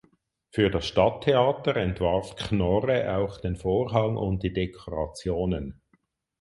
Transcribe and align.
Für 0.49 0.71
das 0.71 0.87
Stadttheater 0.87 1.75
entwarf 1.75 2.35
Knorre 2.35 3.19
auch 3.19 3.37
den 3.39 3.55
Vorhang 3.55 4.17
und 4.17 4.41
die 4.41 4.51
Dekorationen. 4.51 5.79